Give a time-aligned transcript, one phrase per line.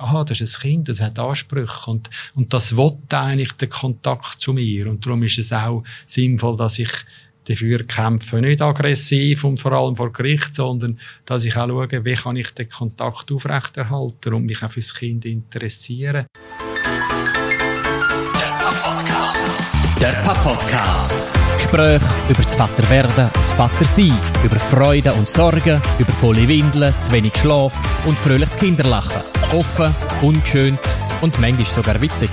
[0.00, 4.40] aha, das ist ein Kind, das hat Ansprüche und, und das will eigentlich den Kontakt
[4.40, 4.88] zu mir.
[4.88, 6.92] Und darum ist es auch sinnvoll, dass ich
[7.44, 12.14] dafür kämpfe, nicht aggressiv und vor allem vor Gericht, sondern dass ich auch schaue, wie
[12.14, 16.26] kann ich den Kontakt aufrechterhalten und mich auch fürs Kind interessieren.
[20.00, 21.49] Der Papa-Podcast.
[21.60, 27.12] Gespräche über das Vaterwerden und das Vatersein, über Freude und Sorgen, über volle Windeln, zu
[27.12, 27.74] wenig Schlaf
[28.06, 29.20] und fröhliches Kinderlachen.
[29.52, 30.78] Offen, unschön
[31.20, 32.30] und manchmal sogar witzig.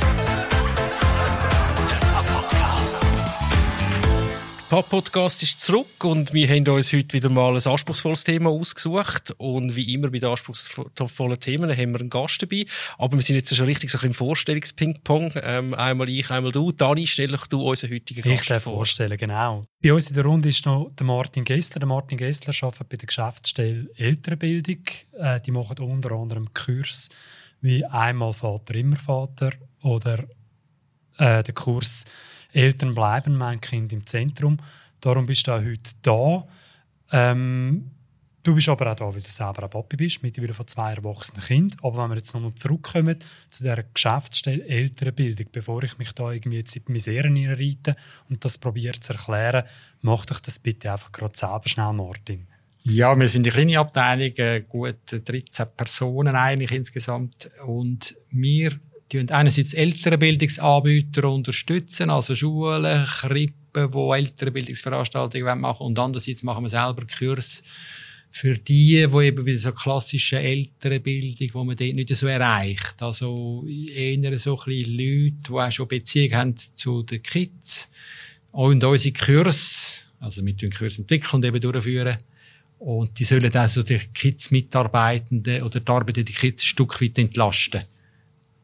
[4.70, 9.34] Pop-Podcast ist zurück und wir haben uns heute wieder mal ein anspruchsvolles Thema ausgesucht.
[9.38, 12.66] Und wie immer bei den anspruchsvollen Themen haben wir einen Gast dabei.
[12.98, 15.32] Aber wir sind jetzt schon richtig so ein bisschen im Vorstellungsping-Pong.
[15.42, 16.74] Ähm, einmal ich, einmal du.
[16.74, 18.74] Dani, stell dich du unseren heutigen Gast ich vor.
[18.74, 19.64] vorstellen, genau.
[19.82, 21.80] Bei uns in der Runde ist noch der Martin Gessler.
[21.80, 24.84] Der Martin Gessler arbeitet bei der Geschäftsstelle Elternbildung.
[25.18, 27.08] Äh, die machen unter anderem Kurs
[27.62, 30.26] wie einmal Vater, immer Vater oder
[31.20, 32.04] äh, der Kurs
[32.54, 34.58] Eltern bleiben, mein Kind im Zentrum.
[35.02, 36.48] Darum bist du auch heute da.
[37.12, 37.92] Ähm,
[38.44, 41.44] du bist aber auch da, weil du selber ein Papi bist, mittlerweile von zwei erwachsenen
[41.44, 41.80] Kindern.
[41.84, 43.18] Aber wenn wir jetzt nochmal zurückkommen
[43.50, 47.96] zu dieser Geschäftsstelle Elternbildung, bevor ich mich da irgendwie jetzt in die Misere reite
[48.30, 49.66] und das probiere zu erklären,
[50.02, 52.48] mach doch das bitte einfach gerade selber schnell, Martin.
[52.90, 57.50] Ja, wir sind eine kleine Abteilung, äh, gut 13 Personen eigentlich insgesamt.
[57.66, 58.80] Und wir
[59.12, 66.66] die einerseits ältere Bildungsanbieter unterstützen, also Schulen, Krippen, die ältere Bildungsveranstaltungen machen und andererseits machen
[66.66, 67.64] wir selber Kurs
[68.30, 72.96] für die, die eben bei so klassischen älteren Bildung, wo man dort nicht so erreicht.
[73.00, 77.90] Also eher so ein bisschen Leute, die auch schon Beziehung haben zu den Kids.
[78.52, 82.18] Und unsere Kurs, also mit den Kurs entwickeln und eben durchführen.
[82.80, 87.86] Und die sollen also die Kids-Mitarbeitenden oder die Arbeit der Kids ein Stück weit entlasten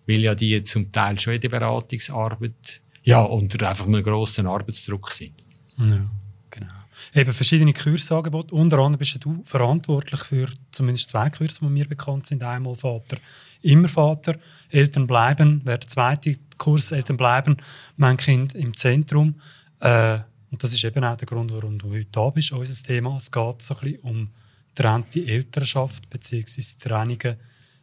[0.07, 5.11] weil ja die zum Teil schon in der Beratungsarbeit ja, unter einfach einem grossen Arbeitsdruck
[5.11, 5.33] sind.
[5.77, 6.05] Ja,
[6.49, 6.71] genau.
[7.13, 8.55] Eben verschiedene Kursangebote.
[8.55, 12.43] Unter anderem bist du verantwortlich für zumindest zwei Kurse, die mir bekannt sind.
[12.43, 13.17] Einmal Vater,
[13.61, 14.37] immer Vater.
[14.69, 17.57] Eltern bleiben, wäre der zweite Kurs, Eltern bleiben,
[17.97, 19.35] mein Kind im Zentrum.
[19.79, 22.51] Äh, und das ist eben auch der Grund, warum du heute da bist.
[22.51, 24.29] Unser Thema, es geht so ein bisschen um
[24.75, 26.61] trennte Elternschaft bzw.
[26.79, 27.37] Trennungen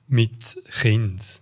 [0.06, 1.41] mit Kind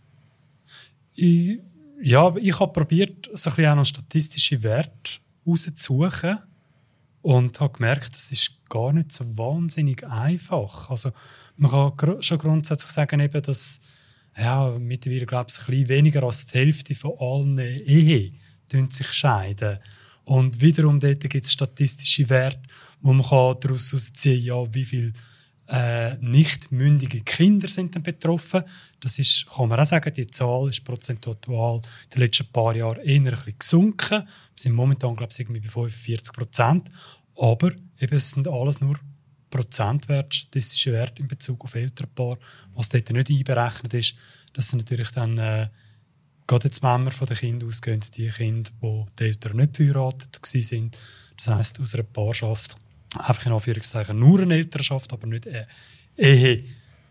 [1.19, 1.61] ich,
[2.01, 6.39] ja, ich habe probiert, so ein bisschen auch noch statistische Werte rauszusuchen
[7.23, 10.91] und habe gemerkt, das ist gar nicht so wahnsinnig einfach.
[10.91, 11.11] Also
[11.57, 13.81] man kann gr schon grundsätzlich sagen, eben, dass
[14.37, 18.39] ja, mittlerweile glaube ich, weniger als die Hälfte von allen Ehen
[18.91, 19.78] sich scheiden.
[20.25, 22.62] Und wiederum gibt es statistische Werte,
[23.01, 23.27] wo man
[23.61, 25.12] daraus herausziehen kann, ja, wie viel
[25.69, 28.62] äh, nicht mündige Kinder sind dann betroffen.
[29.01, 33.01] Das ist, kann man auch sagen, die Zahl ist prozentual in den letzten paar Jahren
[33.01, 34.23] eher ein bisschen gesunken.
[34.23, 36.89] Wir sind momentan, glaube ich, bei 45 Prozent.
[37.37, 38.99] Aber eben, es sind alles nur
[39.51, 42.39] Prozentwerte, statistische Werte in Bezug auf Elternpaar.
[42.75, 44.15] Was dort nicht einberechnet ist,
[44.55, 45.69] das sind natürlich dann, äh,
[46.47, 50.41] gerade jetzt, wenn wir von den Kindern ausgehen, die Kinder, wo die Eltern nicht verheiratet
[50.43, 50.91] waren.
[51.37, 52.77] Das heisst, aus einer Paarschaft
[53.17, 55.67] einfach in Anführungszeichen nur eine Elternschaft, aber nicht eine
[56.17, 56.65] Ehe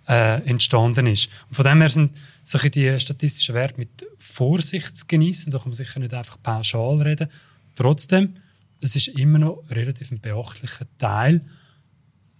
[0.07, 1.29] äh, entstanden ist.
[1.49, 5.51] Und von dem her sind solche die statistischen Werte mit Vorsicht zu genießen.
[5.51, 7.29] Da kann man sicher nicht einfach pauschal reden.
[7.75, 8.37] Trotzdem,
[8.79, 11.41] es ist immer noch relativ ein beachtlicher Teil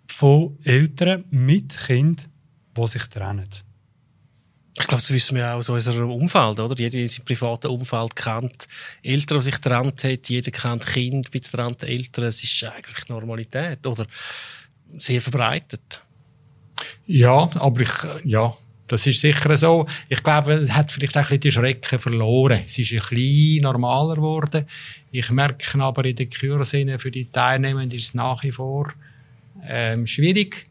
[0.08, 2.30] von Eltern mit Kind,
[2.76, 3.50] die sich trennen.
[4.80, 6.76] Ich glaube, das wissen wir auch aus unserem Umfeld, oder?
[6.78, 8.68] Jeder in seinem privaten Umfeld kennt
[9.02, 10.20] Eltern, die sich getrennt haben.
[10.26, 12.26] Jeder kennt Kinder mit getrennten Eltern.
[12.26, 14.06] Es ist eigentlich Normalität, oder?
[15.00, 16.02] Sehr verbreitet.
[17.08, 17.92] Ja, aber ich,
[18.24, 18.56] ja,
[18.88, 19.86] das ist sicher so.
[20.10, 22.64] Ich glaube, es hat vielleicht auch ein bisschen die Schrecken verloren.
[22.66, 24.66] Es ist ein bisschen normaler geworden.
[25.12, 28.94] Ich merke aber in den Kursen für die Teilnehmenden ist es nach wie vor
[29.68, 30.68] ähm, schwierig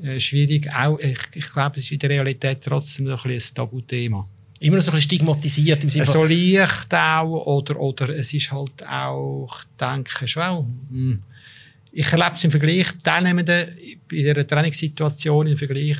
[0.00, 0.70] äh, schwierig.
[0.72, 4.26] Auch, ich, ich glaube, es ist in der Realität trotzdem noch ein, ein Tabuthema.
[4.60, 6.06] Immer noch so ein bisschen stigmatisiert im Sinne.
[6.06, 11.16] So leicht auch, oder, oder es ist halt auch, ich denke schon auch, hm.
[11.90, 15.98] ich erlebe es im Vergleich, Teilnehmenden in dieser Trainingssituation im Vergleich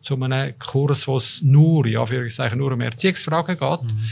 [0.00, 2.26] zu einem Kurs, wo es nur, ja, für
[2.56, 3.82] nur um Erziehungsfragen geht.
[3.82, 4.08] Mhm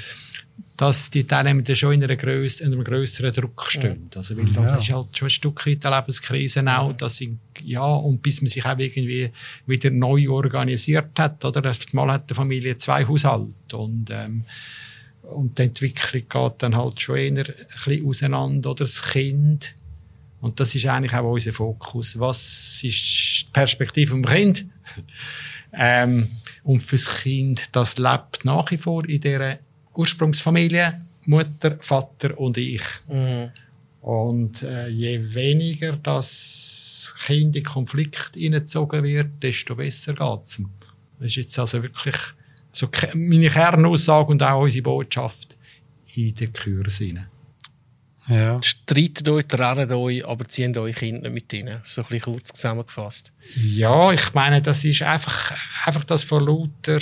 [0.76, 4.10] dass die Teilnehmer schon in, einer gröss, in einem grösseren Druck stehen.
[4.14, 4.76] Also, weil das ja.
[4.76, 8.48] ist halt schon ein Stück weit eine Lebenskrise auch, dass sie, ja, und bis man
[8.48, 9.30] sich auch irgendwie
[9.66, 11.72] wieder neu organisiert hat, oder?
[11.92, 14.44] Mal hat die Familie zwei Haushalte und, ähm,
[15.22, 19.74] und die Entwicklung geht dann halt schon eher ein bisschen auseinander, oder das Kind.
[20.40, 22.18] Und das ist eigentlich auch unser Fokus.
[22.18, 24.66] Was ist die Perspektive vom Kind?
[25.72, 26.28] ähm,
[26.62, 29.58] Und fürs Kind, das lebt nach wie vor in dieser
[29.98, 32.82] Ursprungsfamilie, Mutter, Vater und ich.
[33.08, 33.50] Mhm.
[34.00, 40.70] Und äh, je weniger das Kind in Konflikt hineingezogen wird, desto besser geht's ihm.
[41.18, 42.16] Das ist jetzt also wirklich
[42.72, 45.56] so meine Kernaussage und auch unsere Botschaft
[46.14, 47.26] in den Kurs hinein.
[48.28, 48.62] Ja.
[48.62, 51.80] Streitet euch, trennt euch, aber zieht euch Kinder mit rein.
[51.82, 53.32] So ein bisschen kurz zusammengefasst.
[53.56, 55.54] Ja, ich meine, das ist einfach,
[55.84, 57.00] einfach das von lauter.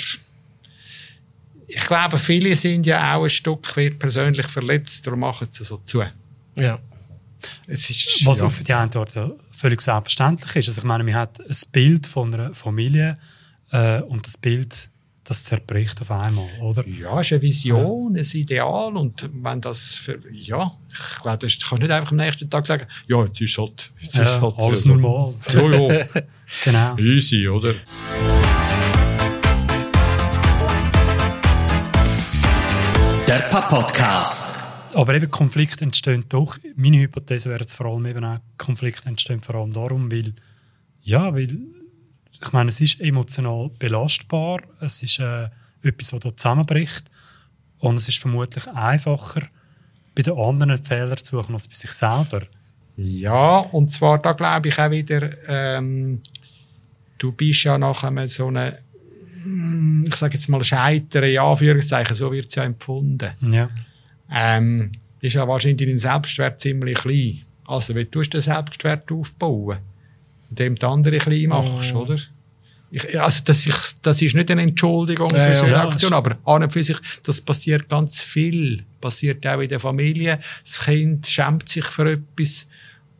[1.69, 5.79] Ich glaube, viele sind ja auch ein Stück weit persönlich verletzt, darum machen sie so
[5.79, 6.03] zu.
[6.57, 6.79] Ja.
[7.67, 8.49] Ist, Was ja.
[8.49, 10.69] für die dort ja völlig selbstverständlich ist.
[10.69, 13.19] Also ich meine, man hat ein Bild von einer Familie
[13.73, 14.91] äh, und das Bild,
[15.25, 16.87] das zerbricht auf einmal, oder?
[16.87, 21.59] Ja, es ist eine Vision, ein Ideal und wenn das für, ja, ich glaube, das
[21.59, 24.41] kannst du nicht einfach am nächsten Tag sagen, ja, jetzt ist halt, jetzt ist Ja,
[24.41, 24.89] halt alles so.
[24.95, 25.35] normal.
[25.53, 26.05] Ja, ja,
[26.65, 26.97] Genau.
[26.99, 27.75] easy, oder?
[33.29, 34.55] Der Papp-Podcast.
[34.95, 36.59] Aber eben Konflikte entstehen doch.
[36.77, 40.33] Meine Hypothese wäre jetzt vor allem eben auch, Konflikte entstehen vor allem darum, weil,
[41.03, 41.59] ja, weil,
[42.31, 45.49] ich meine, es ist emotional belastbar, es ist äh,
[45.83, 47.11] etwas, das da zusammenbricht
[47.81, 49.43] und es ist vermutlich einfacher,
[50.15, 52.43] bei den anderen Fehler zu suchen als bei sich selber.
[52.95, 56.23] Ja, und zwar da glaube ich auch wieder, ähm,
[57.19, 58.86] du bist ja nach einem so einem, mm,
[60.07, 63.31] ich sage jetzt mal Scheitern, in Anführungszeichen, so wird es ja empfunden.
[63.51, 63.69] Ja.
[64.31, 67.41] Ähm, ist ja wahrscheinlich dein Selbstwert ziemlich klein.
[67.67, 69.79] Also, wie tust du den Selbstwert aufbauen?
[70.51, 72.01] Indem du andere klein machst, Oh.
[72.03, 72.17] oder?
[72.91, 76.11] Ich, also, das, ist- das ist nicht eine Entschuldigung Ja, für so eine ja, Aktion,
[76.13, 78.85] das- aber an und für sich, das passiert ganz viel.
[79.01, 80.39] Passiert auch in der Familie.
[80.65, 82.67] Das Kind schämt sich für etwas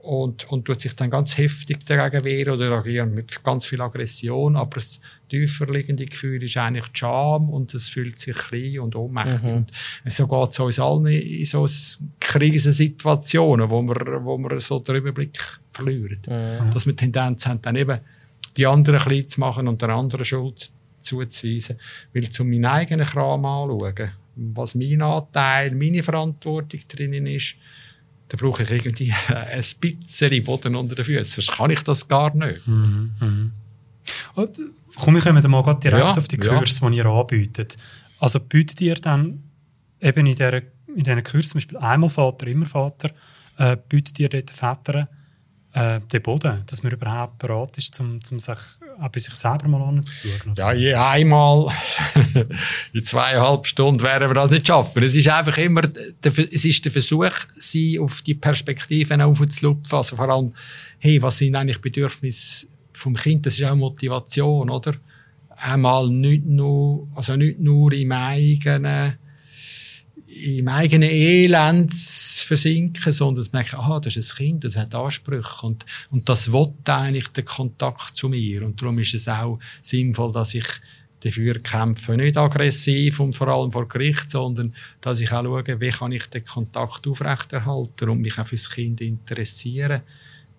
[0.07, 4.55] und, und tut sich dann ganz heftig dagegen wehren oder reagieren mit ganz viel Aggression.
[4.55, 8.95] Aber das tiefer liegende Gefühl ist eigentlich die Scham und es fühlt sich klein und
[8.95, 9.43] ohnmächtig.
[9.45, 9.73] Und
[10.07, 11.67] so geht es uns allen in so
[12.21, 15.39] Krisensituationen, wo wir, wo wir so den Überblick
[15.73, 16.21] verlieren.
[16.73, 17.99] Dass wir die Tendenz haben, dann eben
[18.57, 20.71] die anderen klein zu machen und der anderen Schuld
[21.01, 21.79] zuzuweisen.
[22.15, 27.57] Weil zu meinem eigenen Kram anschauen, was mein Anteil, meine Verantwortung drinnen ist,
[28.29, 31.25] da brauche ich irgendwie ein bisschen Boden unter den Füßen.
[31.43, 32.67] Sonst kann ich das gar nicht.
[32.67, 33.13] Mhm.
[33.21, 33.53] Mhm.
[34.35, 34.59] Und,
[34.97, 36.57] Komm, wir kommen dann mal direkt Ja, auf die ja.
[36.57, 37.77] Kurse, die ihr anbietet.
[38.19, 39.43] Also bietet ihr dann
[40.01, 43.11] eben in, der, in diesen Kursen, zum Beispiel einmal Vater, immer Vater,
[43.59, 45.09] äh, bietet ihr den Vätern
[45.73, 48.59] äh, den Boden, dass man überhaupt bereit ist, um, um sich
[49.13, 50.55] bei sich selber mal anzuschauen?
[50.57, 51.71] Ja, je einmal
[52.93, 55.03] in zweieinhalb Stunden werden wir das nicht schaffen.
[55.03, 59.99] Es ist einfach immer, der, es ist der Versuch, sie auf die Perspektiven aufzulupfen.
[59.99, 60.51] Also vor allem,
[60.99, 63.47] hey, was sind eigentlich Bedürfnisse vom Kind?
[63.47, 64.95] Das ist auch Motivation, oder?
[65.51, 69.19] Einmal nicht nur, also nicht nur im eigenen,
[70.27, 75.85] im eigenen Elend versinken, sondern merken, aha, das ist ein Kind, das hat Ansprüche und,
[76.11, 78.65] und das will eigentlich den Kontakt zu mir.
[78.65, 80.67] Und darum ist es auch sinnvoll, dass ich
[81.21, 85.91] dafür kämpfe, nicht aggressiv und vor allem vor Gericht, sondern dass ich auch schaue, wie
[85.91, 90.03] kann ich den Kontakt aufrechterhalten und mich auch fürs Kind interessieren.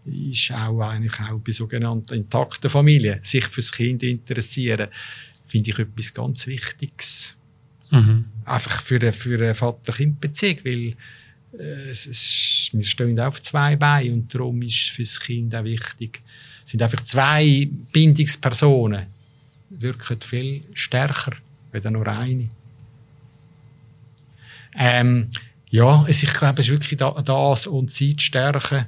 [0.05, 4.87] Ist auch eigentlich auch bei sogenannten intakten Familien, sich fürs Kind interessieren,
[5.45, 7.36] finde ich etwas ganz Wichtiges
[7.89, 8.25] Mhm.
[8.45, 10.95] einfach für eine, für eine Vater-Kind-Beziehung, weil
[11.59, 16.21] äh, es wir stehen auf zwei Beinen und darum ist für das Kind auch wichtig,
[16.65, 19.05] es sind einfach zwei Bindungspersonen,
[19.69, 21.33] wirken viel stärker
[21.71, 22.49] als nur eine.
[24.77, 25.29] Ähm,
[25.69, 28.85] ja, ich glaube, es ist wirklich da, das und sie zu stärken,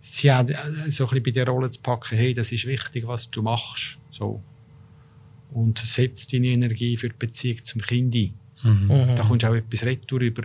[0.00, 0.54] sie auch, äh,
[0.90, 3.98] so ein bisschen bei der Rolle zu packen, hey, das ist wichtig, was du machst,
[4.10, 4.42] so.
[5.52, 8.34] Und setz deine Energie für die Beziehung zum Kind ein.
[8.62, 8.88] Mhm.
[9.16, 10.42] Da kommst du auch etwas retour über.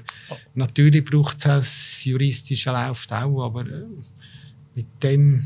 [0.54, 3.86] Natürlich braucht es auch das Juristische läuft auch, aber äh,
[4.76, 5.44] mit dem,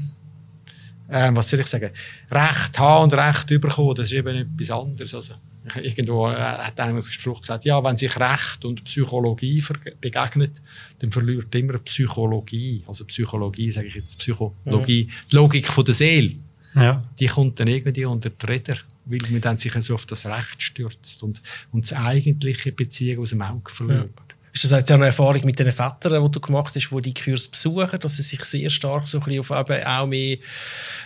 [1.07, 1.91] äh, was soll ich sagen,
[2.29, 5.13] Recht haben und Recht bekommen, das ist eben etwas anderes.
[5.15, 5.33] Also,
[5.75, 9.63] ich- irgendwo äh, hat einer Spruch gesagt, ja, wenn sich Recht und Psychologie
[10.01, 10.61] begegnet,
[10.99, 12.83] dann verliert immer Psychologie.
[12.87, 16.35] Also Psychologie, sage ich jetzt, Psychologie, die Logik von der Seele
[16.75, 17.03] Ja.
[17.19, 18.77] die kommt dann irgendwie unter die Räder,
[19.09, 23.29] weil man dann sich so auf das Recht stürzt und, und das eigentliche Beziehung aus
[23.29, 24.09] dem Auge verliert.
[24.53, 27.13] Ist das jetzt auch eine Erfahrung mit den Vätern, die du gemacht hast, die die
[27.13, 30.37] Kurs besuchen, dass sie sich sehr stark so ein bisschen auf eben auch mehr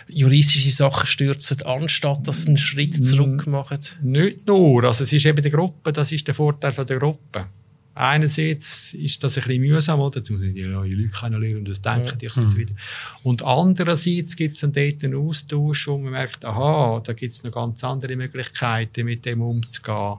[0.08, 3.78] juristische Sachen stürzen, anstatt dass sie einen Schritt zurück machen?
[4.00, 7.46] Nicht nur, also es ist eben die Gruppe, das ist der Vorteil von der Gruppe.
[7.94, 10.18] Einerseits ist das ein bisschen mühsam, oder?
[10.18, 12.74] Jetzt muss ich die neue Leute kennenlernen und das denken die und so weiter.
[13.22, 17.44] Und andererseits gibt es dann dort einen Austausch, wo man merkt, aha, da gibt es
[17.44, 20.16] noch ganz andere Möglichkeiten, mit dem umzugehen.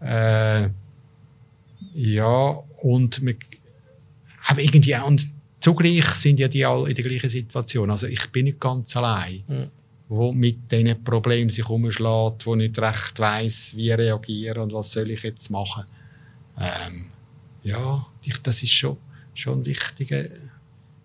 [0.00, 0.68] Äh,
[1.92, 3.34] ja, und man,
[4.48, 5.26] aber irgendwie, und
[5.60, 7.90] zugleich sind ja die alle in der gleichen Situation.
[7.90, 9.68] Also ich bin nicht ganz allein, Mhm.
[10.08, 15.10] wo mit diesen Problemen sich umschlägt, wo nicht recht weiss, wie reagieren und was soll
[15.10, 15.84] ich jetzt machen.
[16.58, 17.10] Ähm,
[17.62, 18.96] ja, ich, das ist schon,
[19.34, 20.24] schon ein wichtiger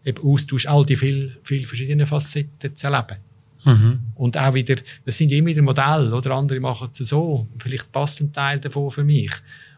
[0.03, 3.17] eben Austausch, all die viel, viel verschiedene Facetten zu erleben.
[3.63, 3.99] Mhm.
[4.15, 6.31] Und auch wieder, das sind immer wieder Modelle, oder?
[6.31, 7.47] Andere machen es so.
[7.59, 9.31] Vielleicht passt ein Teil davon für mich.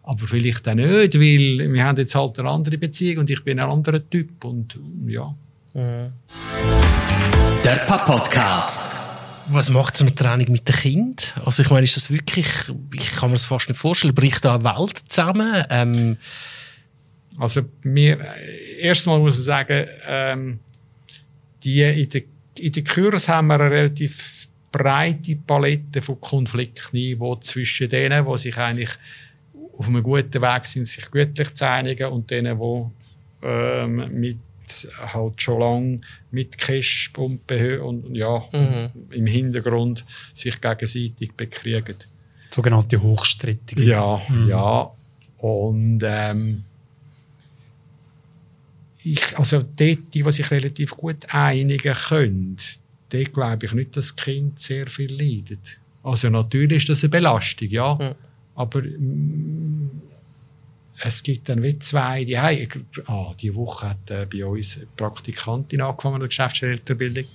[0.04, 3.60] Aber vielleicht auch nicht, weil wir haben jetzt halt eine andere Beziehung und ich bin
[3.60, 4.78] ein anderer Typ und,
[5.08, 5.34] ja.
[5.74, 6.12] Der
[7.88, 9.03] Papp-Podcast.
[9.50, 11.36] Was macht so eine Training mit dem Kind?
[11.44, 12.48] Also ich meine, ist das wirklich,
[12.94, 15.66] ich kann mir das fast nicht vorstellen, bricht da eine Welt zusammen?
[15.70, 16.18] Ähm,
[17.38, 20.60] Also, mir, äh, erstmal muss man sagen, ähm,
[21.64, 22.22] die, in der,
[22.60, 22.72] in
[23.28, 28.90] haben wir eine relativ breite Palette von Konfliktniveau zwischen denen, die sich eigentlich
[29.78, 32.86] auf einem guten Weg sind, sich gütlich zu einigen und denen, die
[33.44, 34.38] ähm, mit
[34.98, 38.44] halt schon lang mit Cash pumpen und ja,
[39.12, 41.98] im Hintergrund sich gegenseitig bekriegen.
[42.50, 43.84] Sogenannte Hochstrittige.
[43.84, 44.92] Ja, ja.
[45.38, 46.64] Und ähm,
[49.04, 52.56] ich, also dort, die, die sich relativ gut einigen können,
[53.10, 55.80] dort glaube ich nicht, dass das Kind sehr viel leidet.
[56.04, 57.96] Also natürlich ist das eine Belastung, ja.
[57.96, 58.16] Mhm.
[58.56, 59.90] Aber mm,
[61.00, 64.88] es gibt dann wie zwei, die haben, ah, die Woche hat äh, bei uns eine
[64.96, 67.26] Praktikantin angefangen der Geschäftsstellerbildung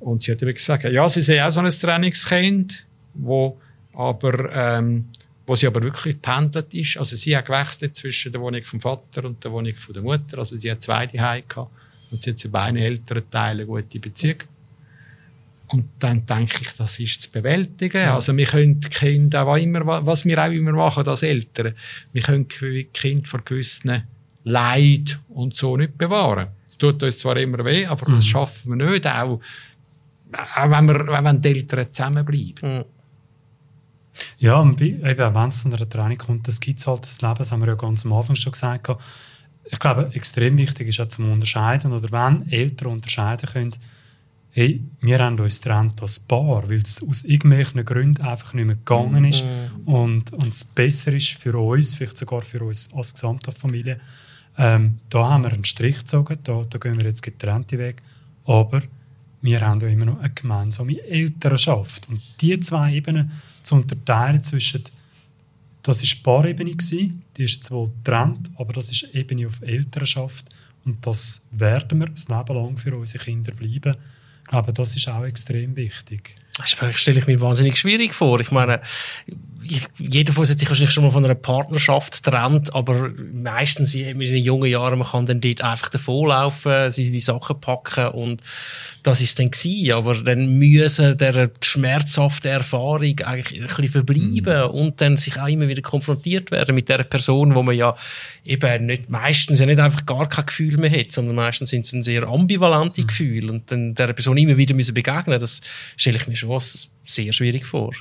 [0.00, 3.58] und sie hat eben gesagt, ja, sie sehen auch so ein Trainingskind, wo
[3.94, 5.06] aber ähm,
[5.46, 6.96] wo sie aber wirklich pendelt ist.
[6.96, 10.38] Also sie hat gewechselt zwischen der Wohnung vom Vater und der Wohnung von der Mutter.
[10.38, 11.70] Also sie hat zwei Zuhause gehabt
[12.10, 14.36] und sie hat zu beiden älteren Teilen gute Beziehung.
[15.72, 18.08] Und dann denke ich, das ist zu bewältigen.
[18.08, 21.74] Also wir können die Kinder auch immer, was wir auch immer machen als Eltern,
[22.12, 24.02] wir können die Kinder vor gewissen
[24.44, 26.48] Leid und so nicht bewahren.
[26.68, 29.40] Es tut uns zwar immer weh, aber das schaffen wir nicht, auch,
[30.32, 32.78] auch wenn, wir, wenn die Eltern zusammenbleiben.
[32.78, 32.84] Mhm.
[34.38, 37.22] Ja, und wie, eben, wenn es zu einer Training kommt, das gibt es halt das
[37.22, 38.90] Leben, das haben wir ja ganz am Anfang schon gesagt.
[39.64, 43.72] Ich glaube, extrem wichtig ist auch zum Unterscheiden, oder wenn Eltern unterscheiden können,
[44.54, 48.76] hey, wir haben uns getrennt als Paar, weil es aus irgendwelchen Gründen einfach nicht mehr
[48.76, 49.44] gegangen ist
[49.86, 53.98] und, und es besser ist für uns, vielleicht sogar für uns als gesamte Familie.
[54.58, 58.02] Ähm, da haben wir einen Strich gezogen, da, da gehen wir jetzt getrennte Weg,
[58.44, 58.82] aber
[59.40, 62.08] wir haben ja immer noch eine gemeinsame Elternschaft.
[62.10, 63.32] Und die zwei Ebenen
[63.62, 64.84] zu unterteilen zwischen,
[65.82, 70.44] das war Paarebene, gewesen, die ist zwar getrennt, aber das ist Ebene auf Elternschaft
[70.84, 73.96] und das werden wir das Leben lang für unsere Kinder bleiben.
[74.52, 76.36] Glaube, das ist auch extrem wichtig.
[76.58, 78.38] Das stelle ich mir wahnsinnig schwierig vor.
[78.38, 78.82] Ich meine,
[79.98, 84.18] jeder von uns hat sich wahrscheinlich schon mal von einer Partnerschaft getrennt, aber meistens in
[84.18, 88.42] den jungen Jahren, man kann dann dort einfach davonlaufen, sie die Sachen packen und
[89.02, 89.92] das ist dann gewesen.
[89.92, 95.68] Aber dann müssen der schmerzhafte Erfahrung eigentlich ein bisschen verbleiben und dann sich auch immer
[95.68, 97.94] wieder konfrontiert werden mit der Person, wo man ja
[98.44, 101.92] eben nicht, meistens ja nicht einfach gar kein Gefühl mehr hat, sondern meistens sind es
[101.92, 105.60] ein sehr ambivalente Gefühle und dann der Person immer wieder müssen begegnen, das
[105.96, 107.92] stelle ich mir schon was sehr schwierig vor.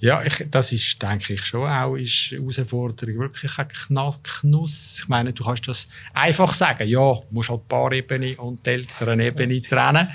[0.00, 5.00] Ja, ich, das ist, denke ich schon auch, ist eine Herausforderung wirklich ein Knacknuss.
[5.02, 10.08] Ich meine, du kannst das einfach sagen, ja, musst halt Paarebene und die Elternebene trennen.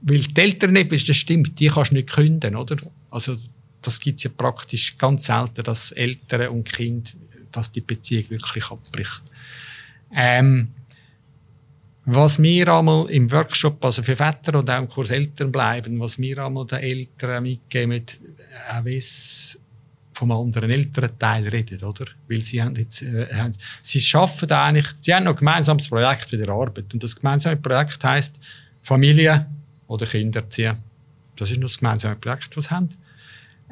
[0.00, 2.76] Weil die Elternebene, das stimmt, die kannst du nicht künden, oder?
[3.10, 3.36] Also,
[3.80, 7.16] das gibt's ja praktisch ganz selten, dass Eltern und Kind,
[7.52, 9.22] dass die Beziehung wirklich abbricht.
[10.12, 10.72] Ähm,
[12.06, 16.18] was wir einmal im Workshop, also für Väter und auch im Kurs Eltern bleiben, was
[16.18, 18.02] wir einmal den Eltern mitgeben,
[18.70, 19.58] auch wenn es
[20.12, 22.06] vom anderen älteren Teil redet, oder?
[22.28, 26.30] Weil sie haben jetzt, äh, haben, sie schaffen eigentlich, sie haben noch ein gemeinsames Projekt
[26.30, 26.92] bei der Arbeit.
[26.92, 28.36] Und das gemeinsame Projekt heisst
[28.82, 29.46] Familie
[29.86, 30.76] oder Kinder erziehen.
[31.36, 32.90] Das ist nur das gemeinsame Projekt, das sie haben.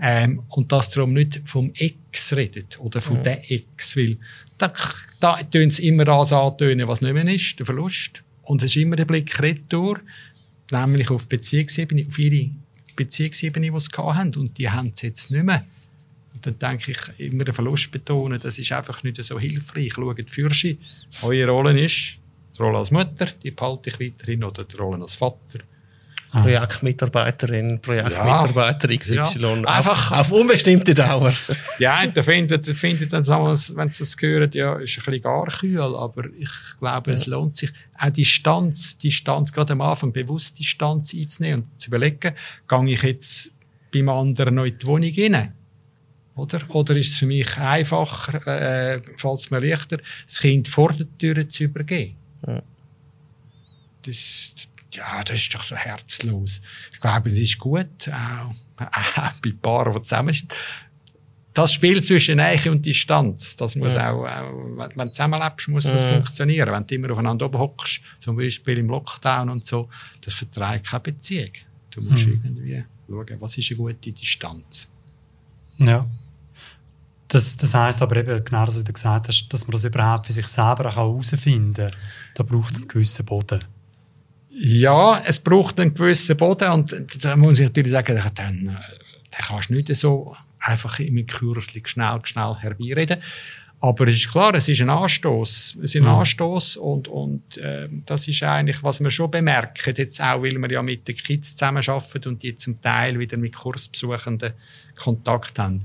[0.00, 4.16] Ähm, und dass darum nicht vom Ex redet oder von der Ex, weil
[4.58, 4.72] da,
[5.20, 8.22] da tun sie immer das antönen, was nicht mehr ist, der Verlust.
[8.42, 10.00] Und es ist immer der Blick retour,
[10.70, 12.50] nämlich auf Beziehungsebene, auf ihre
[12.96, 14.34] Beziehungsebene, die sie haben.
[14.34, 15.64] Und die haben sie jetzt nicht mehr.
[16.34, 19.92] Und dann denke ich, immer den Verlust betonen, das ist einfach nicht so hilfreich.
[19.94, 20.78] Schaut für sie.
[21.22, 22.18] Eure Rolle ist,
[22.56, 25.60] die Rolle als Mutter, die behalte ich weiterhin, oder die Rolle als Vater.
[26.32, 29.16] Projektmitarbeiterin, Projektmitarbeiter XY.
[29.16, 29.54] Ja.
[29.64, 31.32] Einfach auf unbestimmte Dauer.
[31.78, 35.04] Ja, da findet, da findet dann, sagen wir, wenn sie das hören, ja, ist ein
[35.04, 39.74] bisschen gar kühl, aber ich glaube, es lohnt sich, auch die Distanz, die Distanz, gerade
[39.74, 42.32] am Anfang bewusst die Distanz einzunehmen und zu überlegen,
[42.66, 43.52] gehe ich jetzt
[43.92, 45.52] beim anderen noch in die Wohnung rein?
[46.34, 46.60] Oder?
[46.68, 51.06] Oder ist es für mich einfacher, äh, fällt es mir leichter, das Kind vor der
[51.18, 52.16] Tür zu übergeben?
[52.46, 52.62] Ja.
[54.04, 54.54] Das,
[54.92, 56.60] ja, das ist doch so herzlos.
[56.92, 60.54] Ich glaube, es ist gut, auch, auch bei Paaren, die zusammen sind.
[61.54, 64.10] Das Spiel zwischen Nähe und Distanz, das muss Ja.
[64.12, 66.08] auch, auch, wenn, du zusammenlebst, muss das Ja.
[66.08, 66.72] funktionieren.
[66.72, 69.88] Wenn du immer aufeinander oben hockst, zum Beispiel im Lockdown und so,
[70.22, 71.50] das verträgt keine Beziehung.
[71.90, 72.40] Du musst Mhm.
[72.44, 74.88] irgendwie schauen, was ist eine gute Distanz.
[75.76, 76.06] Ja.
[77.28, 80.26] Das, das heisst aber eben, genau das, was du gesagt hast, dass man das überhaupt
[80.26, 81.90] für sich selber auch herausfinden kann.
[82.34, 83.62] Da braucht es einen gewissen Boden.
[84.54, 86.94] Ja, es braucht einen gewissen Boden und
[87.24, 88.80] da muss ich natürlich sagen, dann, dann äh,
[89.30, 93.20] dann kannst du nicht so einfach im Kürzli schnell, schnell herbeireden.
[93.80, 96.08] Aber es ist klar, es ist ein Anstoß, es ist ein Mhm.
[96.10, 100.70] Anstoß und und äh, das ist eigentlich, was wir schon bemerken jetzt auch, weil wir
[100.70, 104.52] ja mit den Kids zusammenarbeiten und die zum Teil wieder mit Kursbesuchenden
[104.94, 105.84] Kontakt haben.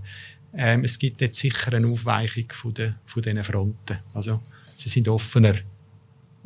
[0.55, 3.97] Ähm, es gibt jetzt sicher eine Aufweichung von den von diesen Fronten.
[4.13, 4.41] Also
[4.75, 5.55] sie sind offener.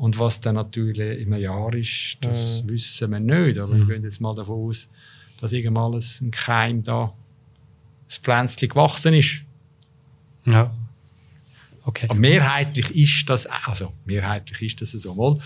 [0.01, 3.59] Und was dann natürlich im Jahr ist, das wissen wir nicht.
[3.59, 4.89] Aber wir gehen jetzt mal davon aus,
[5.39, 7.13] dass irgendwann alles ein Keim da,
[8.07, 9.43] das Pflänzchen gewachsen ist.
[10.45, 10.73] Ja.
[11.83, 12.07] Okay.
[12.09, 15.13] Aber mehrheitlich ist das, also mehrheitlich ist das so.
[15.13, 15.37] Mal,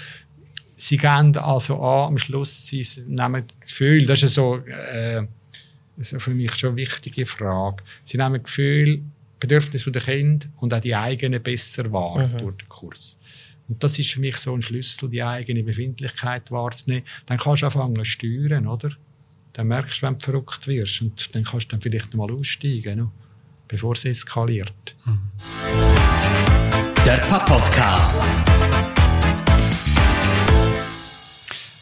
[0.77, 5.27] sie geben also an, am Schluss, sie nehmen das Gefühl, das ist so, äh,
[5.97, 7.83] das ist für mich schon eine wichtige Frage.
[8.05, 9.01] Sie nehmen das Gefühl,
[9.38, 13.17] Bedürfnisse der Kinder und auch die eigenen besser wahr durch den Kurs.
[13.67, 17.03] Und das ist für mich so ein Schlüssel, die eigene Befindlichkeit wahrzunehmen.
[17.25, 18.91] Dann kannst du anfangen zu steuern, oder?
[19.53, 21.01] Dann merkst du, wenn du verrückt wirst.
[21.01, 23.12] Und dann kannst du dann vielleicht mal aussteigen, no?
[23.67, 24.95] bevor es eskaliert.
[27.05, 28.24] Der Papp-Podcast.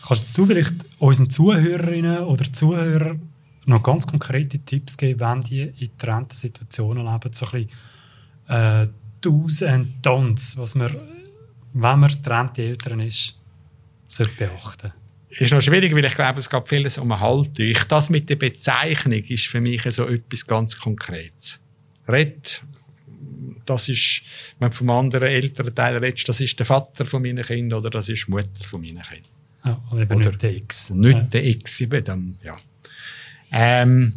[0.08, 3.22] Kannst du vielleicht unseren Zuhörerinnen oder Zuhörern
[3.66, 7.70] noch ganz konkrete Tipps geben, wenn die in getrennten Situationen leben, so ein bisschen
[8.48, 8.88] äh,
[9.22, 10.92] Do's and Don'ts, was man,
[11.74, 13.40] wenn man getrennte Eltern ist,
[14.08, 14.92] sollte beachten
[15.30, 17.66] ist noch schwierig, weil ich glaube, es geht vieles um Haltung.
[17.66, 21.60] Ich, das mit der Bezeichnung ist für mich so etwas ganz Konkretes.
[22.08, 22.62] Red,
[23.66, 24.22] das ist,
[24.60, 27.90] wenn du vom anderen älteren Teil redest, das ist der Vater von meinen Kindern oder
[27.90, 29.82] das ist die Mutter von meinen Kindern.
[29.90, 30.54] Und eben Oder- nicht der.
[30.92, 31.22] Und nicht Ja.
[31.24, 32.56] der X, eben dann, ja.
[33.52, 34.14] Ähm,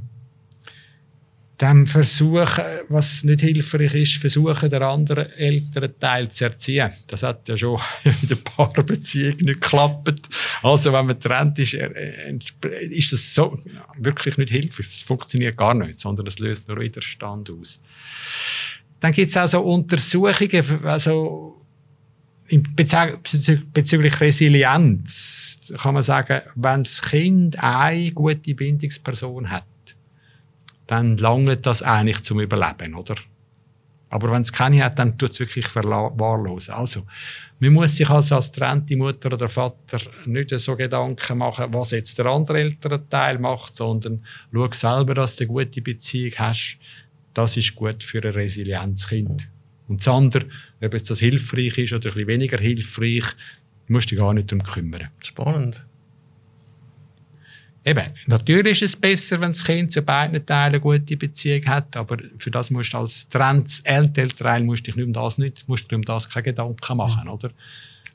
[1.59, 6.91] dann versuchen, was nicht hilfreich ist, versuchen, den anderen älteren Teil zu erziehen.
[7.07, 10.29] Das hat ja schon in der Paarbeziehung nicht geklappt.
[10.63, 13.59] Also, wenn man trennt ist, entspr- ist das so
[13.99, 14.87] wirklich nicht hilfreich.
[14.87, 17.81] Es funktioniert gar nicht, sondern es löst nur Widerstand aus.
[19.01, 21.63] Dann gibt es auch so Untersuchungen, also
[22.75, 29.65] bezüglich Resilienz kann man sagen, wenn das Kind eine gute Bindungsperson hat,
[30.87, 33.17] dann langt das eigentlich zum Überleben, oder?
[34.09, 36.75] Aber wenn es keine hat, dann tut es wirklich verwahrlosen.
[36.75, 37.07] Also,
[37.59, 42.19] man muss sich also als trennte Mutter oder Vater nicht so Gedanken machen, was jetzt
[42.19, 46.79] der andere ältere Teil macht, sondern schau selber, dass du eine gute Beziehung hast.
[47.35, 49.49] Das ist gut für ein Resilienzkind.
[49.89, 50.47] Und das andere,
[50.81, 53.25] ob jetzt das hilfreich ist oder ein bisschen weniger hilfreich,
[53.89, 55.09] musst du dich gar nicht darum kümmern.
[55.25, 55.85] Spannend.
[57.87, 61.97] Eben, natürlich ist es besser, wenn das Kind zu beiden Teilen eine gute Beziehung hat,
[61.97, 65.69] aber für das musst du als trenntes Elternteil musst du dich nicht um das nicht,
[65.69, 67.51] musst du dir um das keine Gedanken machen, oder?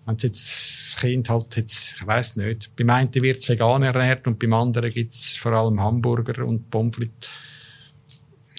[0.05, 4.27] Wenn jetzt das Kind halt jetzt, ich weiss nicht, beim einen wird es vegan ernährt
[4.27, 7.29] und beim anderen gibt es vor allem Hamburger und Pommes frites.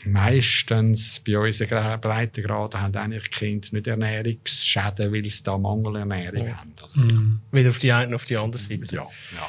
[0.04, 6.72] Meistens bei unseren Breitengraden haben eigentlich die Kinder nicht Ernährungsschäden, weil sie da Mangelernährung haben.
[6.72, 7.04] oder?
[7.04, 7.40] Mhm.
[7.52, 8.96] Weder auf die eine auf die andere Seite.
[8.96, 9.02] Ja,
[9.34, 9.48] ja.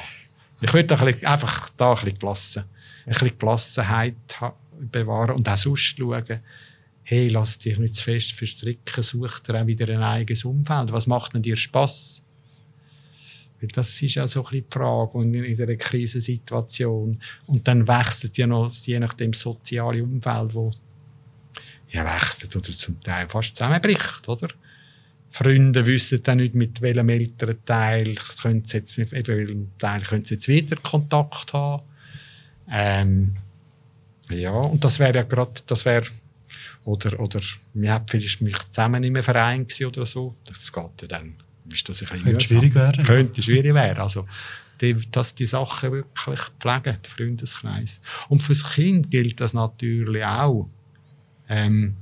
[0.60, 2.64] Ich würde einfach da ein bisschen gelassen,
[3.06, 4.14] ein bisschen Gelassenheit
[4.90, 6.40] bewahren und auch sonst schauen,
[7.02, 10.90] hey, lass dich nicht zu fest verstricken, such dir auch wieder ein eigenes Umfeld.
[10.92, 12.24] Was macht denn dir Spass?
[13.60, 17.20] Weil das ist ja so ein bisschen die Frage und in in einer Krisensituation.
[17.46, 20.70] Und dann wechselt ja noch, je nachdem, das soziale Umfeld, wo
[21.90, 24.48] ja, wechselt oder zum Teil fast zusammenbricht, oder?
[25.34, 30.24] Freunde wissen dann nicht, mit welchem älteren Teil können sie jetzt, mit welchem Teil können
[30.24, 31.82] sie jetzt wieder Kontakt haben.
[32.70, 33.34] Ähm,
[34.30, 36.06] ja, und das wäre ja gerade, das wäre,
[36.84, 37.40] oder, oder,
[37.72, 40.36] wir haben vielleicht mich zusammen in einem Verein gewesen oder so.
[40.44, 41.34] Das geht ja dann,
[41.72, 43.04] ist das ein bisschen Könnte schwierig werden.
[43.04, 43.98] Könnte schwierig werden.
[43.98, 44.26] Also,
[44.80, 48.00] die, dass die Sachen wirklich pflegen, der Freundeskreis.
[48.28, 50.68] Und fürs Kind gilt das natürlich auch.
[51.48, 51.96] Ähm,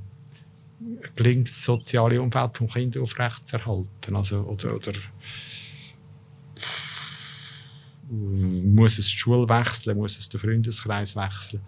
[1.15, 4.15] gelingt das soziale Umfeld vom Kind aufrechtzuerhalten.
[4.15, 4.93] Also, oder, oder
[8.09, 11.61] muss es die Schule wechseln, muss es den Freundeskreis wechseln.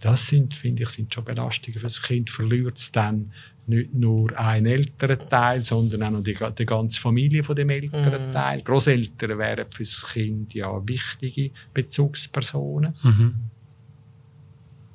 [0.00, 2.30] Das sind, finde ich, sind schon Belastungen für das Kind.
[2.30, 3.32] Verliert es dann
[3.66, 8.30] nicht nur einen älteren Teil, sondern auch noch die, die ganze Familie von dem älteren
[8.30, 8.32] mm.
[8.32, 8.62] Teil.
[8.62, 12.94] Großeltern wären für das Kind ja wichtige Bezugspersonen.
[13.02, 13.34] Mhm.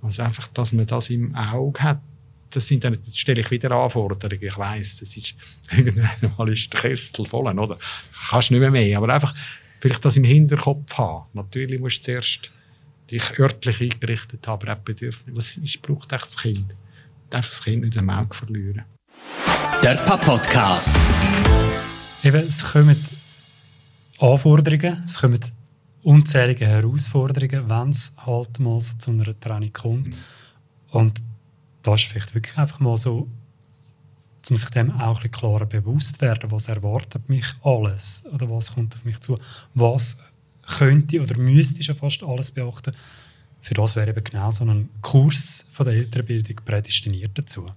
[0.02, 2.02] Also einfach, dass man das im Auge hat.
[2.50, 4.42] Das sind dann, das stelle ich wieder Anforderungen.
[4.42, 5.36] Ich weiss, das ist,
[5.72, 7.78] irgendwann mal ist der Kessel voll, oder?
[8.30, 8.98] Kannst nicht mehr mehr.
[8.98, 9.34] Aber einfach,
[9.80, 11.26] vielleicht das im Hinterkopf haben.
[11.34, 12.52] Natürlich musst du zuerst
[13.12, 15.38] dich örtlich eingerichtet haben, aber auch Bedürfnisse.
[15.38, 16.76] Was ist, braucht echt das Kind?
[17.30, 18.84] darf das Kind nicht am Auge verlieren.
[19.84, 20.98] Der Pap-Podcast.
[22.24, 22.96] Eben, es kommen
[24.20, 25.40] Anforderungen, es kommen
[26.04, 30.08] unzählige Herausforderungen, wenn es halt mal so zu einer Trennung kommt.
[30.08, 30.16] Mhm.
[30.92, 31.20] Und
[31.86, 33.28] da ist vielleicht wirklich einfach mal so,
[34.50, 38.96] um sich dem auch ein klarer bewusst werden, was erwartet mich alles oder was kommt
[38.96, 39.40] auf mich zu,
[39.74, 40.20] was
[40.78, 42.96] könnte oder müsste ich schon fast alles beachten,
[43.62, 47.72] für das wäre eben genau so ein Kurs von der Elternbildung prädestiniert dazu.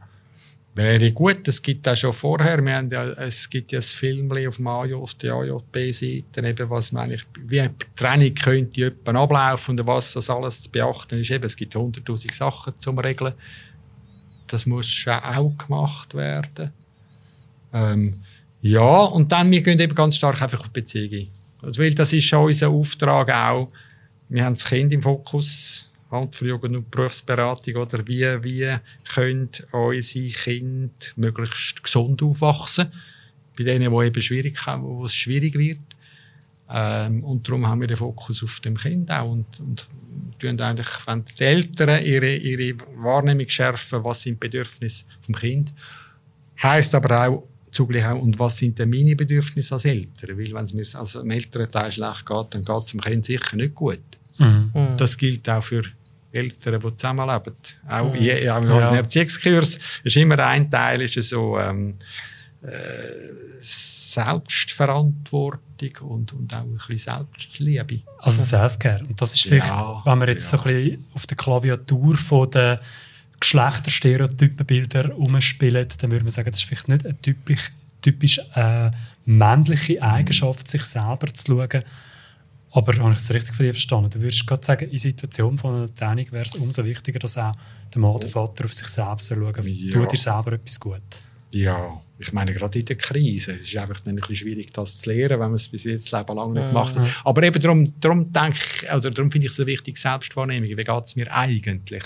[0.74, 4.30] Wäre gut, es gibt auch schon vorher, wir haben ja, es gibt ja ein Film
[4.30, 10.70] auf, auf der eigentlich, wie eine Training könnte jemand ablaufen und was das alles zu
[10.70, 11.30] beachten ist.
[11.30, 13.34] Eben, es gibt hunderttausend Sachen zum Regeln.
[14.48, 16.72] Das muss auch gemacht werden.
[17.72, 18.22] Ähm,
[18.60, 21.28] ja, und dann, wir gehen eben ganz stark einfach auf Beziehungen.
[21.62, 23.70] Also, weil das ist schon unser Auftrag auch,
[24.28, 28.76] wir haben das Kind im Fokus, halt für Jugend- und Berufsberatung, oder wie, wie
[29.12, 32.92] können unsere Kinder möglichst gesund aufwachsen?
[33.56, 35.80] Bei denen, die eben schwierig wo es schwierig wird.
[36.70, 39.88] Ähm, und darum haben wir den Fokus auf dem Kind auch und, und
[40.38, 45.72] tun eigentlich, wenn die Eltern ihre, ihre Wahrnehmung schärfen, was sind die Bedürfnisse vom Kind,
[46.62, 50.38] heißt aber auch, zugleich auch, und was sind denn meine Bedürfnisse als Eltern?
[50.38, 53.74] Weil wenn es mir als Elternteil schlecht geht, dann geht es dem Kind sicher nicht
[53.74, 54.00] gut.
[54.38, 54.70] Mhm.
[54.96, 55.82] Das gilt auch für
[56.32, 57.54] Eltern, die zusammenleben.
[57.88, 58.20] Auch, mhm.
[58.20, 58.96] je, auch ja.
[58.96, 61.94] Erziehungskurs ist immer ein Teil, ist so ähm,
[62.68, 62.72] äh,
[63.60, 65.60] Selbstverantwortung
[66.00, 68.00] und, und auch ein bisschen Selbstliebe.
[68.20, 69.04] Also Selfcare.
[69.04, 70.58] Und das ist vielleicht, ja, wenn wir jetzt ja.
[70.58, 72.78] so ein bisschen auf der Klaviatur von den
[73.40, 78.90] Geschlechterstereotypenbilder umspielen, dann würde man sagen, das ist vielleicht nicht eine typisch, typisch äh,
[79.24, 81.84] männliche Eigenschaft, sich selber zu schauen,
[82.70, 84.10] aber habe ich das richtig von dir verstanden?
[84.10, 87.52] Du würdest gerade sagen, in Situation von einer Trennung wäre es umso wichtiger, dass auch
[87.92, 89.54] der Mann, der Vater auf sich selbst schauen.
[89.64, 89.92] Ja.
[89.92, 91.00] Tut dir selber etwas gut?
[91.52, 93.52] Ja, ich meine, gerade in der Krise.
[93.52, 96.34] Es ist einfach ein bisschen schwierig, das zu lernen, wenn man es bis jetzt Leben
[96.34, 97.06] lang nicht gemacht hat.
[97.24, 100.68] Aber eben darum, darum denke ich, oder darum finde ich es so wichtig, Selbstwahrnehmung.
[100.68, 102.04] Wie geht es mir eigentlich?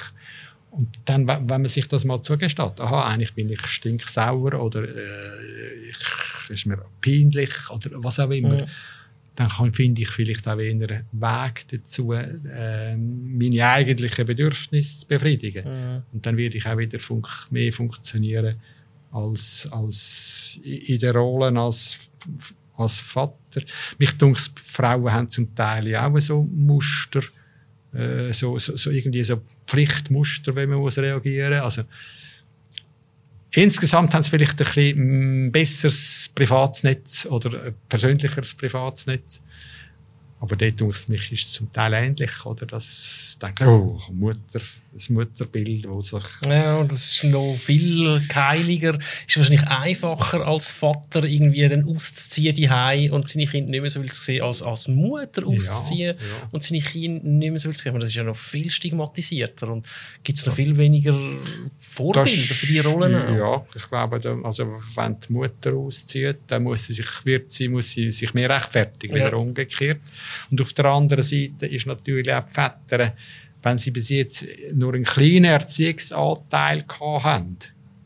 [0.70, 5.90] Und dann, wenn man sich das mal zugesteht, aha, eigentlich bin ich stinksauer oder äh,
[5.90, 8.60] ich, ist mir peinlich oder was auch immer.
[8.60, 8.66] Ja
[9.34, 15.64] dann kann, finde ich vielleicht auch einen Weg dazu, äh, meine eigentlichen Bedürfnisse zu befriedigen.
[15.68, 16.02] Mhm.
[16.12, 18.56] Und dann werde ich auch wieder fun mehr funktionieren
[19.12, 21.98] als, als in der Rolle als,
[22.74, 23.62] als Vater.
[23.98, 27.22] Mich denke, Frauen haben zum Teil auch so Muster,
[27.92, 31.64] äh, so, so, so irgendwie so Pflichtmuster, wenn man muss reagieren muss.
[31.64, 31.84] Also,
[33.54, 39.42] Insgesamt haben sie vielleicht ein bisschen besseres Privatnetz oder ein persönlicheres Privatnetz.
[40.40, 42.66] Aber dort aus mich ist es zum Teil ähnlich, oder?
[42.66, 46.22] Das denke oh, Mutter, das Mutterbild, wo sich...
[46.46, 48.98] Ja, und das ist noch viel heiliger.
[49.26, 54.02] Ist wahrscheinlich einfacher als Vater irgendwie dann auszuziehen die und seine Kinder nicht mehr so
[54.02, 56.46] will sehen, als, als Mutter auszuziehen ja, ja.
[56.52, 57.98] und seine Kinder nicht mehr so will sehen.
[57.98, 59.86] Das ist ja noch viel stigmatisierter und
[60.22, 61.18] gibt es noch viel weniger
[61.78, 63.36] Vorbilder das, für die Rollen auch.
[63.36, 67.90] Ja, ich glaube, also wenn die Mutter auszieht, dann muss sie sich, wird sie, muss
[67.90, 69.26] sie sich mehr rechtfertigen, ja.
[69.26, 70.00] wieder umgekehrt.
[70.50, 73.14] Und auf der anderen Seite ist natürlich auch die Väter,
[73.62, 77.58] wenn sie bis jetzt nur einen kleinen Erziehungsanteil haben,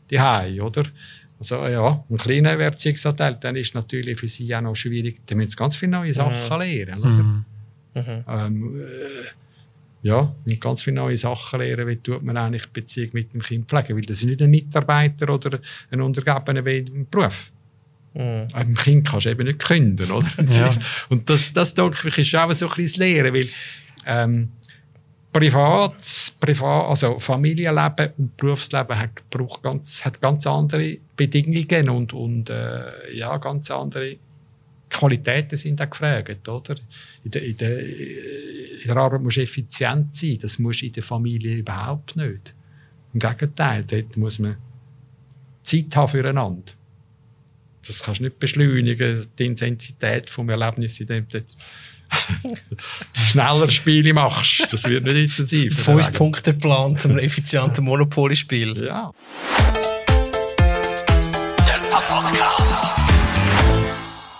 [0.09, 0.83] die haben, oder?
[1.39, 5.51] Also, ja, einen kleinen Erziehungsanteil, dann ist natürlich für sie auch noch schwierig, dann müssen
[5.51, 6.61] sie ganz viele neue Sachen mhm.
[6.61, 7.23] lernen, oder?
[7.23, 7.45] Mhm.
[7.95, 8.23] mhm.
[8.27, 13.33] Ähm, äh, ja, und ganz viele neue Sachen lernen, wie tut man eigentlich Beziehung mit
[13.33, 15.59] dem Kind pflegen, weil das ist nicht ein Mitarbeiter oder
[15.91, 17.51] ein Untergebener wie im Beruf.
[18.13, 18.47] Mhm.
[18.53, 20.29] Einem Kind kannst du eben nicht künden, oder?
[20.49, 20.73] Ja.
[21.09, 23.49] Und das, das denke ich, ist auch so ein bisschen das Lehren, weil,
[24.05, 24.51] ähm,
[25.37, 25.93] Privat,
[26.39, 33.13] Privat, also Familienleben und Berufsleben hat, braucht ganz, hat ganz andere Bedingungen und, und äh,
[33.13, 34.17] ja, ganz andere
[34.89, 36.75] Qualitäten sind auch gefragt, oder?
[37.23, 40.39] In der, in der, in der Arbeit musst du effizient sein.
[40.41, 42.55] Das musst du in der Familie überhaupt nicht.
[43.13, 44.57] Im Gegenteil, dort muss man
[45.61, 46.71] Zeit haben füreinander.
[47.87, 51.59] Das kannst du nicht beschleunigen, die Intensität vom Erlebnis, in dem du jetzt
[53.13, 54.67] schneller Spiele machst.
[54.71, 55.81] Das wird nicht intensiv.
[55.81, 58.85] Fünf Punkte Plan zum effizienten Monopoly-Spiel.
[58.85, 59.11] Ja.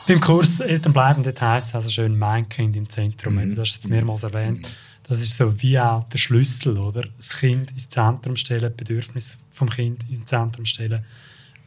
[0.08, 3.36] Beim Kurs Eltern bleiben, das heisst also schön mein Kind im Zentrum.
[3.36, 3.56] Mhm.
[3.56, 4.74] Du hast es jetzt mehrmals erwähnt.
[5.04, 7.04] Das ist so wie auch der Schlüssel, oder?
[7.18, 11.04] Das Kind ins Zentrum stellen, Bedürfnis vom Kind ins Zentrum stellen,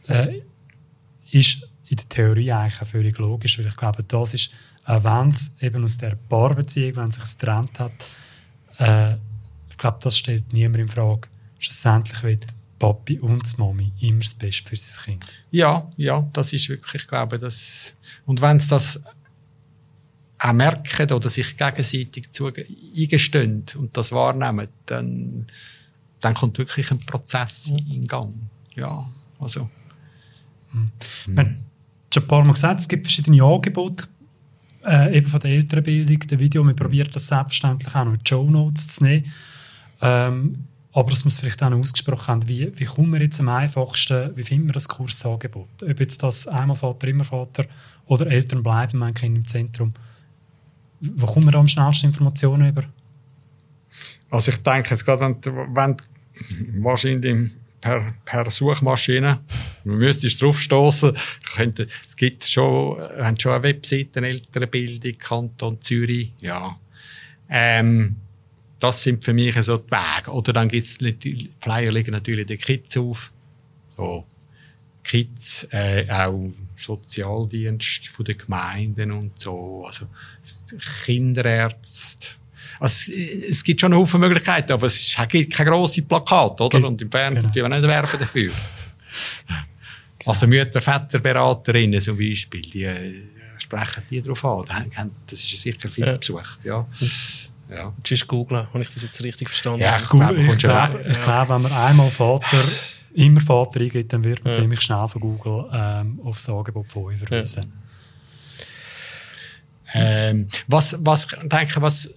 [0.07, 0.41] äh,
[1.31, 4.51] ist in der Theorie eigentlich auch völlig logisch, weil ich glaube, das ist,
[4.85, 7.91] auch wenn es eben aus der Paarbeziehung, wenn es sich getrennt hat,
[8.79, 9.15] äh,
[9.69, 11.27] ich glaube, das stellt niemand in Frage.
[11.59, 12.45] Schlussendlich wird
[12.79, 15.25] Papi und die Mami immer das Beste für sein Kind.
[15.51, 19.01] Ja, ja, das ist wirklich, ich glaube, das, und wenn es das
[20.39, 25.47] auch merken oder sich gegenseitig zu, eingestehen und das wahrnehmen, dann,
[26.21, 28.33] dann kommt wirklich ein Prozess in Gang.
[28.75, 29.07] Ja,
[29.39, 29.69] also.
[30.71, 30.91] Mhm.
[32.11, 34.05] Wir schon ein paar Mal gesagt, es gibt verschiedene Angebote,
[34.85, 36.61] äh, eben von der Elternbildung, der Video.
[36.65, 39.31] Wir probieren das selbstverständlich auch noch in die Show Notes zu nehmen.
[40.01, 40.53] Ähm,
[40.91, 44.35] aber das muss vielleicht auch noch ausgesprochen haben, wie, wie kommen wir jetzt am einfachsten,
[44.35, 45.69] wie finden wir das Kursangebot?
[45.83, 47.65] Ob jetzt das einmal Vater, immer Vater
[48.07, 49.93] oder Eltern bleiben, mein Kind im Zentrum.
[50.99, 52.83] Wo kommen wir da am schnellsten Informationen über?
[54.29, 55.97] Also ich denke jetzt gerade, wenn, wenn
[56.83, 59.41] wahrscheinlich per, per Suchmaschine,
[59.83, 61.17] man müsste draufstoßen,
[61.55, 66.79] könnte, es gibt schon, haben schon eine Webseite, Elternbildung, Kanton Zürich, ja.
[67.49, 68.15] Ähm,
[68.79, 70.31] das sind für mich so die Wege.
[70.31, 70.97] Oder dann gibt's
[71.61, 73.31] Flyer liegen natürlich die Kids auf.
[73.95, 74.25] So.
[75.03, 79.85] Kids, äh, auch Sozialdienst von den Gemeinden und so.
[79.85, 80.07] Also,
[81.05, 82.40] Kinderärzte.
[82.81, 86.87] Also, es gibt schon eine Haufen Möglichkeiten, aber es gibt keine grossen Plakate, oder?
[86.87, 87.69] Und im Fernsehen genau.
[87.69, 88.51] wir nicht werben dafür.
[90.23, 93.23] Also Mütter, Väter, Beraterinnen zum Beispiel, die äh,
[93.57, 94.65] sprechen die darauf an.
[95.25, 96.15] Das ist sicher viel ja.
[96.15, 96.87] besucht, ja.
[97.71, 97.91] Ja.
[98.03, 99.81] Tschüss googeln, habe ich das jetzt richtig verstanden?
[99.81, 102.63] Ja, ich glaube, ich glaube, ich glaube, wenn man einmal Vater,
[103.15, 104.59] immer Vater eingibt, dann wird man ja.
[104.59, 107.73] ziemlich schnell von Google ähm, aufs Angebot von euch verweisen.
[109.93, 110.01] Ja.
[110.29, 112.13] Ähm, was, was, denke, was,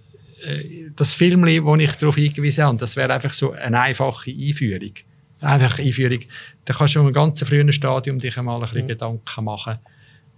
[0.95, 4.93] das Film, wo ich darauf hingewiesen habe, das wäre einfach so eine einfache Einführung.
[5.41, 6.19] Einfach Einführung.
[6.63, 8.87] Da kannst du in einem ganz frühen Stadium dich einmal ein bisschen ja.
[8.87, 9.79] Gedanken machen.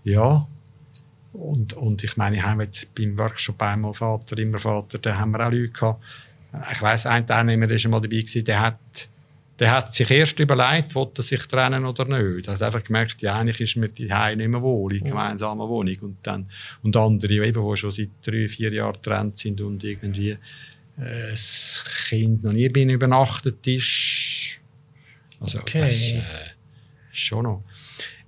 [0.04, 0.48] Ja,
[1.38, 5.32] und, und ich meine, ich habe jetzt beim Workshop einmal Vater, immer Vater, da haben
[5.32, 6.04] wir auch Leute gehabt.
[6.72, 9.10] Ich weiss, ein Teilnehmer ist mal dabei gewesen, der hat,
[9.60, 12.48] der hat sich erst überlegt, will er sich trennen oder nicht.
[12.48, 15.67] Er hat einfach gemerkt, ja, eigentlich ist mir die Heim nicht mehr wohl, in gemeinsamer
[15.67, 15.98] Wohnung.
[16.02, 16.46] Und dann,
[16.84, 20.38] und andere eben, die schon seit drei, vier Jahren getrennt sind und irgendwie, äh,
[21.32, 24.60] das Kind noch nie bei ihnen übernachtet ist.
[25.39, 25.82] Also, okay.
[25.82, 26.22] das, äh,
[27.12, 27.63] schon noch.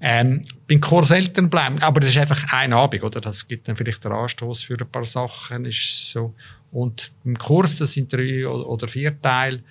[0.01, 3.19] Ähm, beim Kurs Eltern bleiben, aber das ist einfach ein Abend, oder?
[3.19, 6.33] Das gibt dann vielleicht den Anstoß für ein paar Sachen, ist so.
[6.71, 9.61] Und im Kurs, das sind drei oder vier Teile,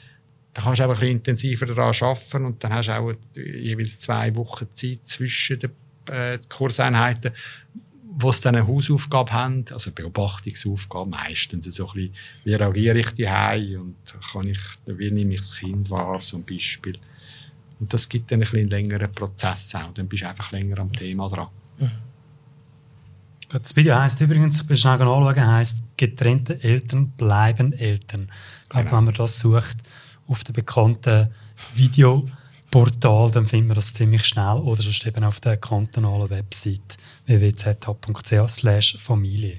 [0.54, 3.98] da kannst du einfach ein bisschen intensiver daran arbeiten und dann hast du auch jeweils
[3.98, 5.70] zwei Wochen Zeit zwischen den
[6.06, 7.32] äh, Kurseinheiten,
[8.20, 13.10] wo sie dann eine Hausaufgabe haben, also Beobachtungsaufgabe meistens, so ein bisschen, wie reagiere ich
[13.12, 13.96] die und
[14.32, 16.98] kann ich, wie nehme ich das Kind wahr, zum Beispiel.
[17.78, 19.92] Und das gibt dann ein bisschen längeren Prozess auch.
[19.94, 21.46] Dann bist du einfach länger am Thema dran.
[21.78, 21.90] Mhm.
[23.50, 28.30] Das Video heisst übrigens, ich schnell anschauen, heisst, getrennte Eltern bleiben Eltern.
[28.64, 28.96] Ich glaube, genau.
[28.98, 29.76] wenn man das sucht
[30.28, 31.28] auf dem bekannten
[31.74, 38.98] Videoportal, dann findet man das ziemlich schnell oder sonst eben auf der kantonalen Website www.zh.ch
[38.98, 39.58] Familie.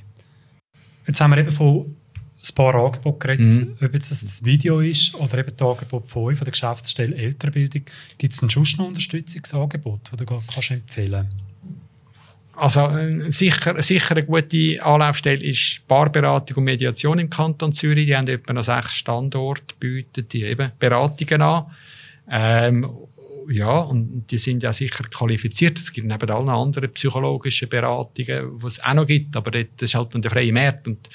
[1.05, 1.95] Jetzt haben wir eben von
[2.41, 3.85] ein paar Angebote geredet, mhm.
[3.85, 7.15] ob jetzt das, das Video ist oder eben das Angebot von euch, von der Geschäftsstelle
[7.15, 7.83] Elternbildung.
[8.17, 11.48] Gibt es ein sonst noch Unterstützungsangebot, das du kannst empfehlen
[12.59, 18.05] also äh, sicher, sicher eine gute Anlaufstelle ist Paarberatung und Mediation im Kanton Zürich.
[18.05, 21.65] Die haben etwa noch sechs Standorte, bieten die eben Beratungen an.
[22.29, 22.89] Ähm,
[23.49, 25.77] ja, und die sind ja sicher qualifiziert.
[25.79, 29.95] Es gibt neben allen anderen psychologischen Beratungen, die es auch noch gibt, aber das ist
[29.95, 30.87] halt der freie Markt.
[30.87, 31.07] Und,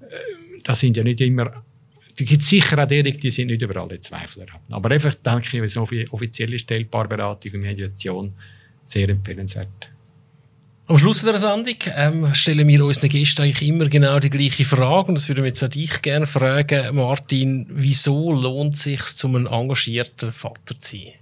[0.00, 1.62] äh, das sind ja nicht immer,
[2.18, 4.46] die gibt sicher auch die, die sind nicht überall Zweifler.
[4.70, 8.34] Aber einfach denke ich, so offizielle Stellbarberatung und Mediation
[8.84, 9.88] sehr empfehlenswert.
[10.88, 15.08] Am Schluss der Sendung ähm, stellen wir unseren Gästen eigentlich immer genau die gleiche Frage
[15.08, 19.36] und das würde wir jetzt auch dich gerne fragen, Martin, wieso lohnt es sich, zum
[19.36, 21.12] ein engagierter Vater zu sein?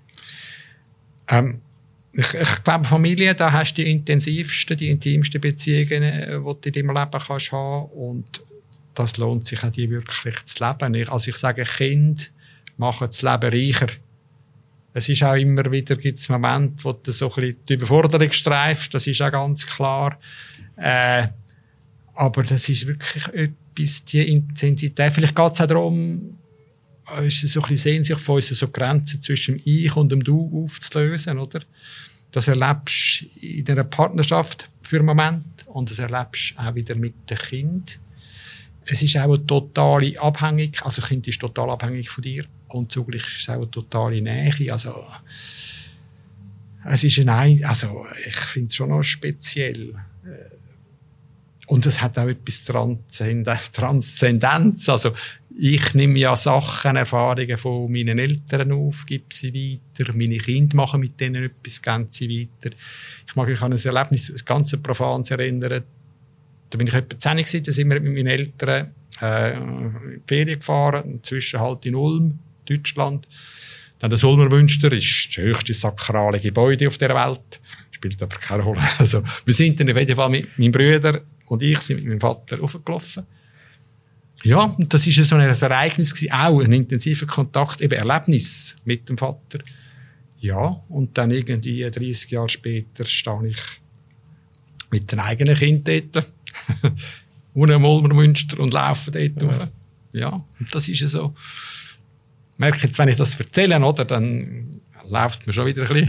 [1.29, 1.61] Ähm,
[2.12, 6.81] ich, ich glaube, Familie, da hast du die intensivsten, die intimsten Beziehungen, äh, die du
[6.81, 8.42] in deinem Leben kannst haben und
[8.94, 10.94] das lohnt sich auch, die wirklich zu leben.
[10.94, 12.33] Ich, also ich sage, Kind
[12.79, 13.88] machen das Leben reicher.
[14.92, 18.33] Es ist auch immer wieder, gibt es Momente, wo du so ein bisschen die Überforderung
[18.33, 20.18] streifst, das ist auch ganz klar.
[20.76, 21.29] Äh,
[22.14, 25.12] aber das ist wirklich etwas, die Intensität.
[25.12, 26.38] Vielleicht geht es auch darum,
[27.22, 30.64] ist so ein bisschen Sehnsucht von uns, so Grenzen zwischen dem Ich und dem Du
[30.64, 31.61] aufzulösen, oder?
[32.33, 37.38] Das erlebst in einer Partnerschaft für einen Moment und das erlebst auch wieder mit dem
[37.38, 38.00] Kind.
[38.87, 42.90] Es ist auch eine totale Abhängigkeit, also das Kind ist total abhängig von dir und
[42.92, 45.04] zugleich ist es auch eine totale Nähe, also
[46.85, 49.94] es ist ein, also ich finde es schon noch speziell.
[51.66, 52.64] Und es hat auch etwas
[53.72, 54.88] Transzendents.
[54.88, 55.12] Also,
[55.56, 60.12] ich nehme ja Sachen, Erfahrungen von meinen Eltern auf, gebe sie weiter.
[60.14, 62.74] Meine Kinder machen mit denen etwas, geben sie weiter.
[63.26, 65.85] Ich mag mich an ein Erlebnis, ein ganz profanes erinnern.
[66.70, 70.22] Da bin ich etwa 10 gewesen, da sind wir mit meinen Eltern äh, in die
[70.26, 73.27] Ferien gefahren, inzwischen halt in Ulm, Deutschland.
[73.99, 77.61] Dann das Ulmer Münster ist das höchste sakrale Gebäude auf der Welt.
[77.90, 78.81] Spielt aber keine Rolle.
[78.99, 82.20] Also, wir sind dann auf jeden Fall mit meinem Bruder und ich sind mit meinem
[82.20, 83.27] Vater aufgelaufen.
[84.42, 89.09] Ja, und das ist so ein Ereignis gewesen, auch ein intensiver Kontakt, eben Erlebnis mit
[89.09, 89.59] dem Vater.
[90.38, 93.61] Ja, und dann irgendwie 30 Jahre später stehe ich
[94.90, 96.33] mit den eigenen Kindern dort,
[97.55, 99.49] ohne Mulmer Münster und laufe dort ja.
[99.49, 99.68] Rauf.
[100.12, 101.35] Ja, und das ist so.
[102.61, 104.70] Ich merke jetzt, wenn ich das erzähle, oder, dann
[105.09, 106.07] läuft mir schon wieder ein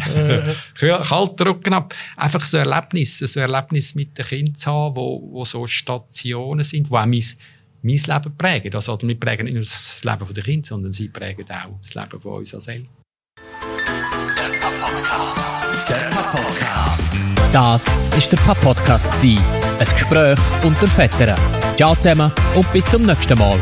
[0.75, 1.95] bisschen Rücken ab.
[2.17, 6.91] Einfach so Erlebnisse, so Erlebnisse mit den Kindern zu haben, wo, wo so Stationen sind,
[6.91, 7.23] wo auch mein,
[7.81, 8.75] mein Leben prägen.
[8.75, 12.19] Also, wir prägen nicht nur das Leben der Kinder, sondern sie prägen auch das Leben
[12.19, 12.89] von uns als Eltern.
[14.35, 15.89] Der Podcast.
[15.89, 17.15] Der Podcast.
[17.53, 19.23] Das ist der Pap-Podcast.
[19.23, 19.39] Ein
[19.79, 21.39] Gespräch unter Vätern.
[21.77, 23.57] Ciao zusammen und bis zum nächsten Mal.